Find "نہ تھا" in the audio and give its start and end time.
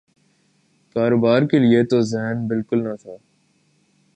2.83-3.15